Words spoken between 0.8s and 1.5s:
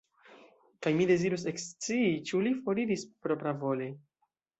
Kaj mi dezirus